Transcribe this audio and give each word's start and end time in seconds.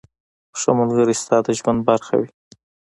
•ښه 0.59 0.71
ملګری 0.79 1.15
ستا 1.21 1.37
د 1.45 1.47
ژوند 1.59 1.79
برخه 1.89 2.13
وي. 2.19 2.29